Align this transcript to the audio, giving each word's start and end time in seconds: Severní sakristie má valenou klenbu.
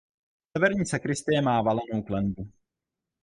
Severní 0.57 0.85
sakristie 0.85 1.41
má 1.41 1.61
valenou 1.61 2.01
klenbu. 2.03 2.51